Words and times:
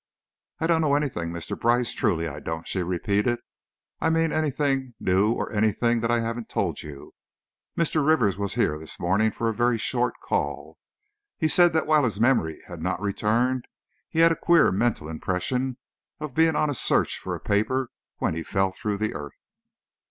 "I 0.57 0.65
don't 0.65 0.81
know 0.81 0.95
anything, 0.95 1.29
Mr. 1.29 1.55
Brice, 1.55 1.93
truly 1.93 2.27
I 2.27 2.39
don't," 2.39 2.67
she 2.67 2.81
repeated. 2.81 3.37
"I 3.99 4.09
mean, 4.09 4.31
anything 4.31 4.95
new 4.99 5.31
or 5.33 5.51
anything 5.53 5.99
that 5.99 6.09
I 6.09 6.21
haven't 6.21 6.49
told 6.49 6.81
you. 6.81 7.13
Mr. 7.77 8.03
Rivers 8.03 8.35
was 8.35 8.55
here 8.55 8.79
this 8.79 8.99
morning 8.99 9.29
for 9.29 9.47
a 9.47 9.53
very 9.53 9.77
short 9.77 10.15
call. 10.19 10.79
He 11.37 11.47
said 11.47 11.71
that 11.73 11.85
while 11.85 12.03
his 12.03 12.19
memory 12.19 12.61
had 12.65 12.81
not 12.81 12.99
returned, 12.99 13.67
he 14.09 14.21
had 14.21 14.31
a 14.31 14.35
queer 14.35 14.71
mental 14.71 15.07
impression 15.07 15.77
of 16.19 16.33
being 16.33 16.55
on 16.55 16.71
a 16.71 16.73
search 16.73 17.19
for 17.19 17.35
a 17.35 17.39
paper 17.39 17.91
when 18.17 18.33
he 18.33 18.41
fell 18.41 18.71
through 18.71 18.97
the 18.97 19.13
earth." 19.13 19.37